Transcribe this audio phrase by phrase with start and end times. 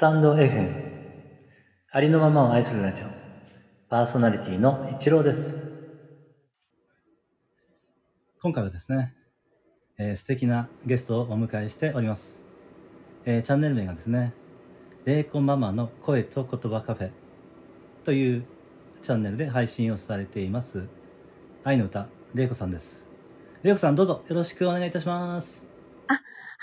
[0.00, 0.72] タンド FM
[1.92, 3.04] ありのままを愛するラジオ。
[3.90, 5.92] パーソナリティの一郎です。
[8.40, 9.12] 今回はですね、
[9.98, 12.40] えー素敵なゲストをお迎えしております、
[13.26, 14.32] えーチャンネル名がですね
[15.04, 17.10] 「レイコママの声と言葉カフェ」
[18.06, 18.46] という
[19.02, 20.88] チャンネルで配信をされています
[21.62, 23.06] 愛の歌レイコさんです。
[23.62, 25.62] レイコさんどうぞよろしくお願いいたします。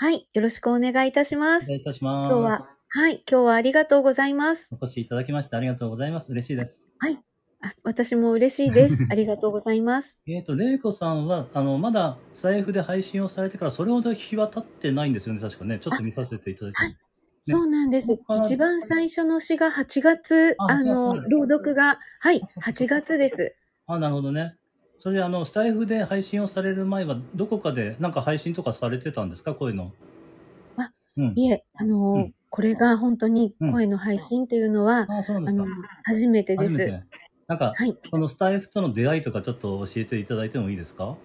[0.00, 0.28] はい。
[0.32, 1.64] よろしくお願いいたします。
[1.64, 2.32] お願いいたします。
[2.32, 3.22] 今日は、はい。
[3.30, 4.70] 今日はありがとうございます。
[4.72, 6.82] お越しいただきましてありがとうございます嬉しいです
[7.60, 8.96] あ私も嬉しいです。
[9.10, 10.16] ありがとうございます。
[10.28, 15.80] えっ、と、れいこさんは、あの、まだ、財布で配信をされてから、それほど日は経ってないんですよね、確かね。
[15.80, 16.78] ちょっと見させていただいて。
[16.78, 16.96] はい
[17.40, 23.54] そうなんです一番最初の詩が8月、ああの、朗読が、はい、8月です。
[23.86, 24.56] あ、なるほどね。
[24.98, 29.54] それで、あの、スタイフで配信をされる前は、どこかで、なんか配信とかされてたんですか？
[29.54, 29.92] こういうの。
[30.76, 31.32] あ、うん。
[31.36, 35.66] いえ、あの、うんこれが本当に声の配信っていうのは、うなんあの
[36.04, 37.02] 初めてです。
[37.46, 37.96] なんか、はい。
[38.10, 41.16] このスタイフとの出会いとか、ちょっと教えていただいてもいいですか？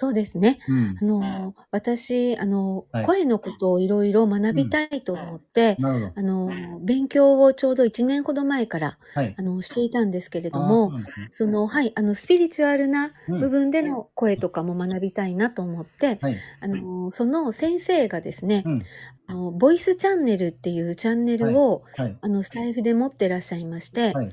[0.00, 0.60] そうですね。
[0.68, 1.04] うんあ。
[1.04, 6.12] の、私、あの、はい声のことをいろいろ学びたいと思って、なるほど。
[6.14, 9.34] あの、勉強をちょうど1年ほど前から、はい。
[9.36, 10.92] あの、していたんですけれどあも、
[11.30, 16.36] その、はい、あの、スピリチュアルなうん部分での声とかも学びたいなと思って、はい。
[16.60, 18.82] あの、その先生がですね、うん。
[19.26, 22.16] あのボイスチャンネルっていうチャンネルを、はい。
[22.20, 24.28] あの、スタイフで持ってらっしゃいまして、はい。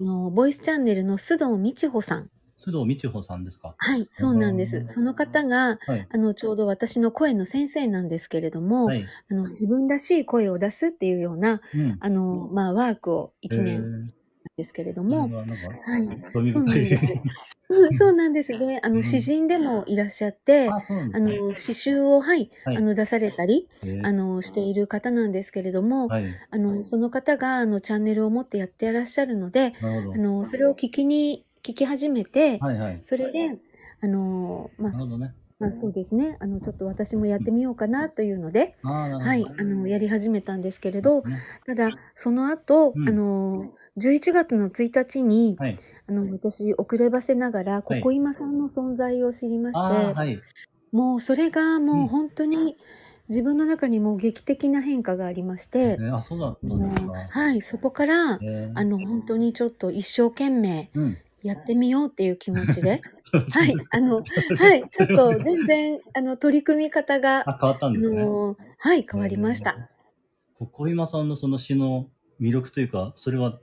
[0.00, 2.30] あのボイスチャンネルの須藤道穂さん。
[2.58, 3.74] 須藤道穂さんですか？
[3.80, 4.88] はい、そうなんでうん。
[4.88, 6.08] すその方が、はい。
[6.10, 9.14] あの、ちょうど私の声の先生なんですけれども、はい。
[9.30, 11.98] あの、自分らしい声を出すっていうような、うん。
[12.00, 13.88] あの、まあ、ワークを1年
[14.56, 15.30] ですけれども、
[15.84, 16.06] はい、
[16.44, 17.06] そうなんです。
[17.70, 18.80] うんそうなんですね。
[18.82, 21.20] あの、うん詩人でもいらっしゃって、あ。
[21.20, 26.24] の、詩集を、はい、はいあの、出されたり、えーあの、している方なんですけれども、はい。
[26.50, 29.74] あの、その方が、あの、チャンネルを持ってやってらっしゃるので。
[30.10, 33.00] あの、それを聞きに、聞き始めて、はいはい。
[33.02, 33.58] それで、
[34.00, 35.34] あの、まあ、ね。
[35.58, 36.36] まあ、そうですね。
[36.40, 39.26] あの、ちょっと私もやってみようかなというので、ああ、なるほど。
[39.26, 45.78] はい、あの、やり始めたんですけれど、ねただ、その後、うんあの、11月の1日に、はい。
[46.08, 50.38] あの、私、遅ればせながら、はいここ今さんの存在を知りまして、はい。
[50.92, 52.78] もうそれがうもうん本当に
[53.28, 57.12] 自分の中にもう劇的な変化がありましえて、ーあ、そうだったんですか。
[57.12, 61.18] はい、そこから、えーあの、本当にちょっと一生懸命うん。
[61.42, 63.00] やってみようっていう気持ちで、
[63.50, 68.24] はい、あの、はい、ちょっと 全然、あの、取り組み方が、あ、変わったあんですね。
[68.24, 69.76] の、はい、変わりました。
[69.78, 70.58] えー。
[70.58, 72.08] ここ今さんのその詩の
[72.40, 73.60] 魅力というか、それは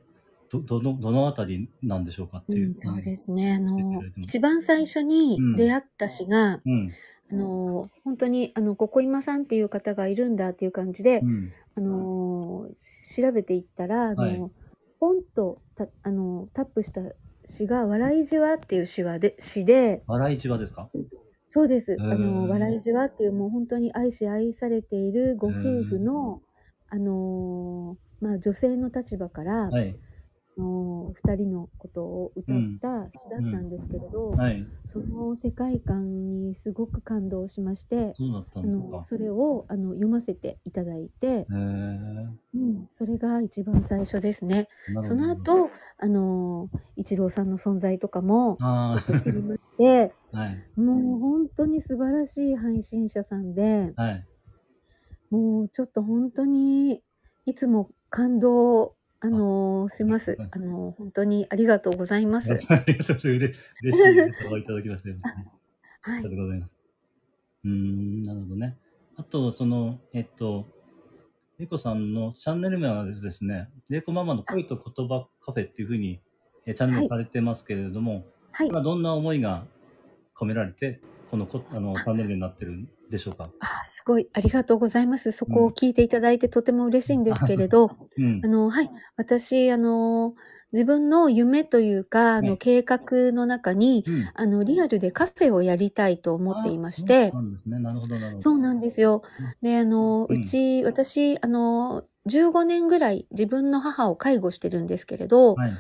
[0.50, 2.70] ど、どの、どのあたりなんでしょうかっていう。
[2.70, 3.54] うん、そうですね。
[3.54, 6.92] あの一番最初にうん出会った詩が、うん。
[7.32, 11.52] あの、本当に、あの、ここ今さんっていう方がいるんだっていう感じで、うん。
[11.78, 12.70] あの
[13.18, 14.52] 調べていったら、あの、はい
[15.00, 17.02] ポンとたあのタップした
[17.50, 20.04] 詩が「笑いじわ」っていう詩はで詩で。
[20.08, 20.90] 笑い市場ですか？
[21.52, 22.04] そうです、ー。
[22.04, 25.52] あの笑いじわっていうもう本当に愛し愛されているご夫
[25.84, 26.42] 婦の、
[26.90, 29.96] あのまあ、女性の立場から、はい。
[30.58, 34.66] あの2人のことを歌った詩だったんですけれど、はい。
[34.92, 38.24] その世界観にすごく感動しましてそ
[38.56, 38.62] あ。
[38.62, 44.70] のそれをあの読ませていただいて、うん、それが一番最初ですね。
[45.04, 50.64] その、後、あの一郎さんの存在とかもあちょっと知りまして、あ、 はい。
[50.76, 54.26] もう本当に素晴らしい配信者さんで、はい。
[55.30, 57.02] もうちょっと本当に
[57.46, 60.50] いつも感動、あのしますはい。
[60.52, 62.52] あの本当にありがとうございます。
[62.70, 63.74] ありがとうございます。
[63.82, 65.16] 嬉しいいただきましたよ。
[66.02, 66.36] はいありがと。
[66.36, 66.76] うございます。
[67.64, 68.78] うーん、なるほどね。
[69.16, 70.68] あと、その、えっと、
[71.58, 76.20] レイコさんのチャンネル名はですね、レイコママの恋と言葉カフェっていうふうに、
[76.66, 78.68] えチャンネルされてますけれども、はい。
[78.68, 79.66] 今どんな思いが
[80.36, 81.00] 込められて、
[81.32, 83.50] このこあのチャンネルになってるんでしょうか？
[83.62, 85.32] あすごいありがとうございます。
[85.32, 88.48] そこを聞いていただいてとても嬉しいんですけれど、うんあ。
[88.50, 88.90] の、はい。
[89.16, 90.36] 私、あの、
[90.74, 92.98] 自分の夢というか、あの、はい計画
[93.32, 97.80] の中に、うんあの、リアルでカフェをやりたいと思っていましてあ、そうなんですね。
[97.80, 98.40] なるほど、なるほど。
[98.40, 99.56] そうなんですようん。
[99.62, 105.72] で、あの、うち、私、あの、15年ぐらい自分の母を介護してるんですけれど、はい。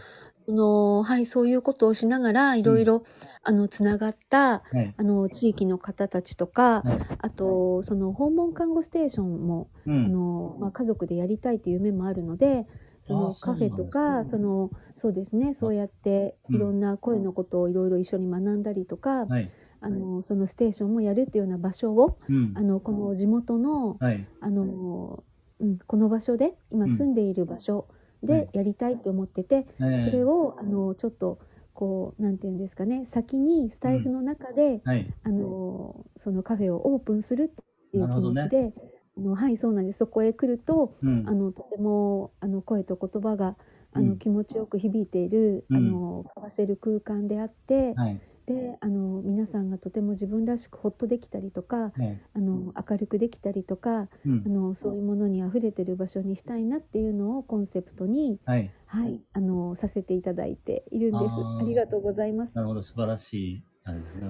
[0.47, 3.03] あの、はい、そういうことをしながら、いろいろ、
[3.43, 4.93] あの、つながった、はい。
[4.95, 6.99] あの、地域の方たちとか、はい。
[7.19, 10.11] あと、その、訪問看護ステーションも、あうん。
[10.11, 12.67] の、まあ、家族でやりたいという夢もあるので、
[13.07, 19.49] そあのカフェとか、ですその、そうですね、そうやってうんいろんな声のことをいろいろ一緒に学んだりとか、はい。
[19.81, 22.61] あの、そのステーションもやるっていうような場所を、うんあ。
[22.61, 24.25] の、この地元の、はい。
[24.39, 25.23] あの、
[25.59, 27.87] うん、この場所で今うん住んでいる場所
[28.27, 31.39] はいでやりたいと思ってて、ええそれをあのちょっと
[31.73, 35.13] こうなんていうんですかね先にスタイフの中で、はい。
[35.23, 37.47] あのそのカフェをオープンするっ
[37.91, 41.31] ていう気持ちで、あのはいそうなんですそこへ来るとうんあ。
[41.33, 43.55] のとてもあの声と言葉が
[43.93, 48.19] あうんの気持ちよく響いている、うんあの交わせる空間であって、はい。
[48.45, 52.21] であの皆さんがとても自分らしくほっとできたりとかはい。
[52.35, 54.49] あの明るくできたりとかうんあ。
[54.49, 58.71] のそういうものにあふれてる場所にしたいなっていうのをコンセプトに、はい。
[58.87, 61.21] はい、あのさせていただいているんです。
[61.59, 62.51] ありがとうございます。
[62.55, 64.27] なるほど、素晴らしい、あれですね。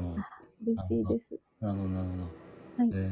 [0.65, 1.39] 嬉しいです。
[1.59, 2.23] なるほど、なるほど。
[2.77, 3.11] はいえ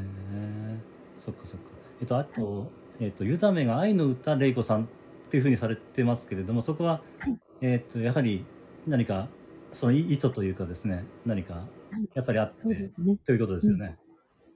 [0.80, 1.66] えそっかそっか。
[2.02, 4.86] えっと、あと、えっと、ゆためが愛の歌れいこさんっ
[5.30, 8.44] ていうふうにされてますけれども、そこは、はいえっと、やはり
[8.86, 9.28] 何か、
[9.72, 11.60] その意図というかですね、何かは
[11.98, 13.16] い、やっぱりあって、そうですね。
[13.24, 13.96] ということですよね。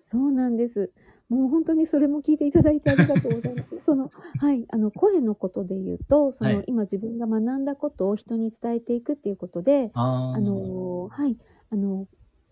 [0.05, 0.93] そうなんです。
[1.31, 3.69] もう本当にそれも聞いていただいてありがとうございます。
[3.85, 9.91] そのはい、あの声のことで言うと、その、はい今自分が学んだことを人に伝えていくっていうことで。
[9.95, 11.37] あのはい、
[11.71, 12.07] あの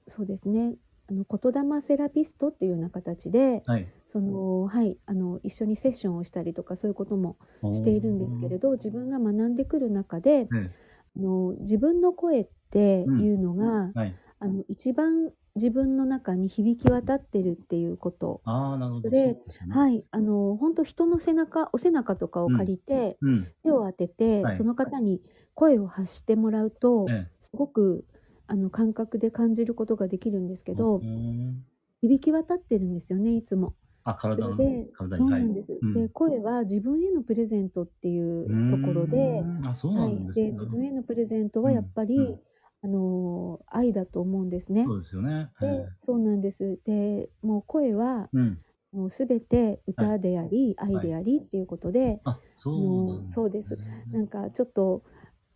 [0.08, 0.76] そうですね。
[1.08, 3.86] あの言霊セラピストっていうような形で、はい。
[4.08, 10.70] そのはい、あの一緒にセッションをしたりとかそういうこともしているんですけれど、自分が学んでくる中で、え
[11.16, 14.14] あの自分の声っていうのが、えはい。
[14.38, 18.42] あの一番自分の中に響き渡ってるっていうこと。
[18.44, 19.10] ああ、なるほど。
[19.10, 19.38] でね
[19.70, 23.48] はい、あの本当人の背中、お背中とかを借りて、うん。
[23.62, 25.20] 手を当てて、はいその方に
[25.54, 28.04] 声を発してもらうと、えすごく
[28.48, 30.74] あの感覚で感じることができるんですけえ。
[30.74, 31.64] ど、うん
[32.02, 33.74] 響き渡ってるんですよね、いつも。
[34.04, 35.22] あ、体の、で、体に。
[35.22, 35.38] そうは。
[35.38, 35.78] ないんです。
[35.80, 40.46] うんで、声は自分へのプレゼントっていうところで、うんあ、そうなはい、んですね。
[40.46, 42.40] で自分へのプレゼントはやっぱり、うんうん
[42.82, 44.84] あの愛だと思うんですね。
[44.84, 45.50] そうですよね。
[45.60, 46.78] で、はいそうなんです。
[46.84, 48.58] で、もう声はうん。
[48.92, 55.02] もうすべて歌であり、愛でありっていうことで、あ、そうなんあのそうですねなんかちょっと,、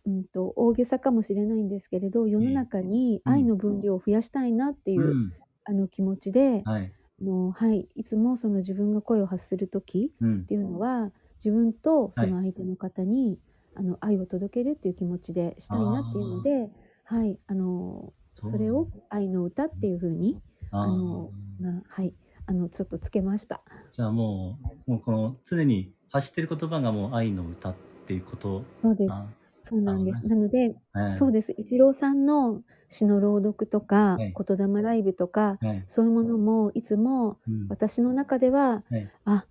[0.05, 5.33] うん、と大げさかもしれないんですけれど世の中にうん愛の分量を増やしたいなっていう、うん。
[5.63, 6.91] あの気持ちで、はい。
[7.53, 10.45] はい、いつもその自分が声を発する時うんっ。
[10.45, 11.11] ていうのは
[11.43, 13.39] 自分とその相手の方に、
[13.75, 16.69] あの愛を届けるっていう気持ちでしたいなっていうので、
[17.03, 20.39] はい、あのそそれを愛の歌っていうふうに、
[20.71, 22.13] ああのーまあはい、
[22.47, 23.61] あのちょっとつけました。
[23.91, 24.57] じゃあも
[24.87, 27.75] う、もうこの常に発してる言葉がもう愛の歌っ
[28.07, 28.63] ていうこと。
[28.81, 29.13] そうです。
[29.61, 30.15] あそうなんです。
[30.15, 31.53] なるほなので、はいそうです。
[31.57, 35.83] 一郎さんの詩の朗読とか、はい言霊ライブとか、はい。
[35.87, 39.45] そういうものもいつもうん私の中では、はいあ、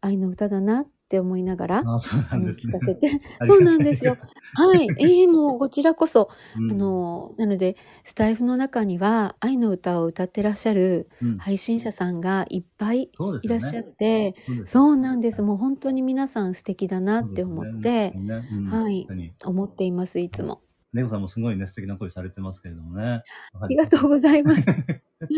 [0.00, 2.72] 愛の歌だなって思いながら、あ、そうなあのんですね。
[2.72, 3.10] 聞かせて、
[3.44, 4.16] そうなんですよ。
[4.54, 4.88] はい。
[4.98, 13.10] ええもうこちらこそ、うんあの、なので、スタイフの中には愛の歌を歌ってらっしゃるうん配信者さんがいっぱい。
[13.42, 15.42] いらっしゃって、そうなんです。
[15.42, 19.06] もう本当に皆さん素敵だなって思ってです、ねうんはい
[19.44, 20.62] 思っています、いつも。
[20.92, 23.20] ネゴさんもすごいね、素敵な声されてますけれどもね。
[23.54, 24.62] あありがとうございます。
[25.28, 25.34] 意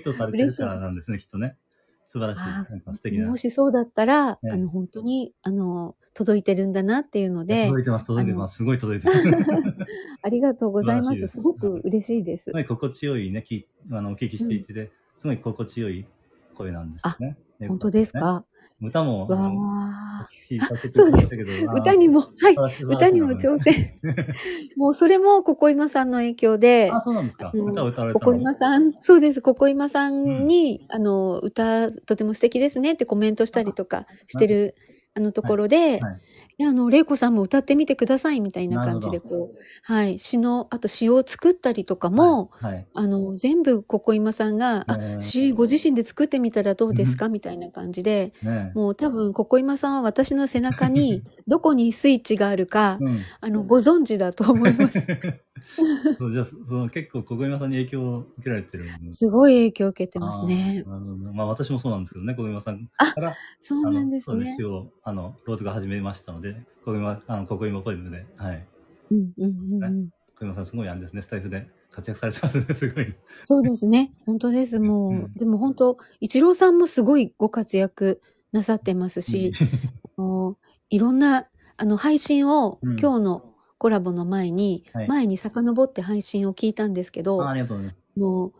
[0.00, 1.56] 図されてるからなんですね、きっとね。
[2.16, 2.40] 素晴らしい。
[2.40, 3.26] なんあか素敵な。
[3.28, 8.56] もしそうだったら、ええあの本当にあの届いてるんだなっていうので届いてます、届いてます。
[8.56, 9.28] すごい届いてます。
[10.22, 11.28] ありがとうございますす。
[11.28, 12.52] すごく嬉しいですす。
[12.52, 16.06] ごい心地よいね、きあのお聞きしていて、すごい心地よい
[16.54, 17.36] 声なんですよね。
[17.68, 18.46] 本当ですか？
[18.80, 20.28] 歌も、わ
[20.94, 21.34] そうです
[21.74, 22.56] 歌にも、はい。
[22.82, 23.98] 歌にも挑戦。
[24.76, 27.50] もうそれもここ今さんの影響で、あ、そうなんですか。
[27.54, 29.40] うん歌を歌われたここの今さん、そうです。
[29.40, 34.74] ここ今さんに、あの、歌、とても素敵ですねってコメントしたりとかしてる、
[35.14, 35.98] あのところで、
[36.58, 42.86] はいいや、あの、玲子さんも歌ってみてくださいみたいななるほど感じで、こう、はい、詩の、あと詩を作ったりとかも、はい。
[42.94, 47.28] あの、全部ここ今さんが、あ、ね詩ご自身で作ってみたらどうですか？
[47.28, 53.18] みたいな感じで、ねもう多分、ここ今さんは私の背中に、どこにスイッチがあるか、うん。
[53.40, 55.06] あの、ご存知だと思います。
[56.18, 60.84] そうじゃあその結構、小山さんに影響を受けられてるすすごい影響を受けてますね。
[60.86, 68.66] あまあ私もそうなんですけどね、小山さんあから、そうなんですねあのあの、朗読を始めましたので、小山、あの、ここ今ポエムで、はい。
[69.10, 70.08] うんうんうんうん。
[70.38, 73.14] 小山さんすごいあれですね、スタイフで活躍されてますね、すごい。
[73.40, 74.12] そうですね。
[74.26, 74.80] 本当です。
[74.80, 78.20] もう、うんでも本当、一郎さんもすごいご活躍
[78.52, 79.52] なさってますし、
[80.16, 80.56] もう
[80.90, 81.46] いろんな、
[81.76, 88.06] あの、配信を、うん今日のコラボの前に、はい前に遡って配信を聞いたんですけど、ありがとうございます。
[88.18, 88.52] の、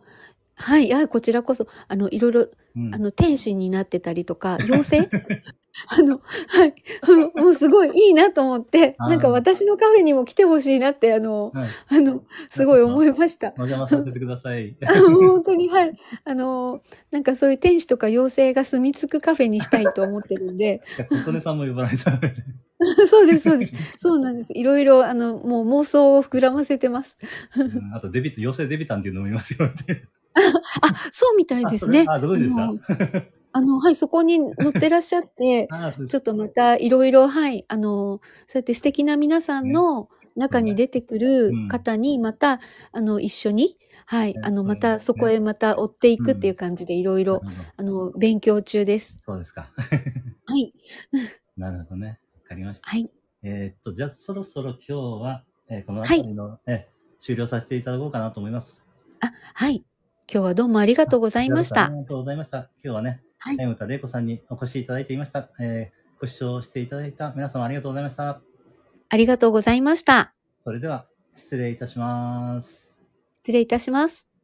[0.55, 5.09] はい、あ、こちらこそ、あの、いろいろ、うんあの、天使になってたりとか、妖精？
[5.99, 6.73] あの、はい。
[7.07, 11.69] うんもうすごいいいなと思って、なんか私のカフェにも来てほしいなって、あの、はい。
[11.89, 13.53] あの、すごい思いました。
[13.57, 14.75] お邪魔させてください。
[14.81, 15.93] 本当に、はい。
[16.23, 16.81] あの、
[17.11, 22.09] なんかそういう天使とか妖精が住み着くカフェにしたいと思ってるんで、いや琴音さんも呼ばないと。
[23.07, 23.73] そうです、そうです。
[23.97, 24.53] そうなんです。
[24.53, 27.17] いろいろ、あの、もう妄想を膨らませてます。
[27.57, 30.05] うんあとデビット、妖精デビタンっていうのもいますよって。
[30.35, 30.41] あ、
[31.11, 32.05] そうみたいですね。
[32.07, 32.73] あ、どうですか
[33.53, 35.67] あのはい、そこに載ってらっしゃって、
[36.07, 42.59] ちょっとまたいろいろ、はい、あの、そうやって素敵な皆さんの中に出てくる方に、また、
[42.91, 47.41] あの、一緒に、はい、あの、うんまたそこへまた追っていくっていう感じでいろいろ、
[47.77, 49.17] あの、勉強中です。
[49.25, 49.71] そうですか。
[50.45, 50.71] はい、
[51.57, 52.19] なるほどね。
[52.47, 52.89] わかりました。
[52.89, 53.09] はい、
[53.43, 58.87] えーっと、じゃあそろそろ今日は、えーこのはい辺りの、えー終了させていただこうかなと思います。
[59.21, 59.83] あ、はい。
[60.31, 61.95] 今日はどうもありがとうございましたあり。
[61.95, 62.57] がとうございました。
[62.57, 65.49] 今日はね、はい山田玲子さんにお越しいただいていました。
[65.59, 68.41] えーご視聴していただいた皆様ありがとうございました。
[69.09, 70.31] ありがとうございました。
[70.59, 72.97] それでは、失礼いたします。
[73.33, 74.36] 失礼いたします。